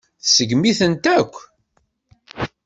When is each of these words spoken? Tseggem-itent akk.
Tseggem-itent 0.23 1.05
akk. 1.17 1.35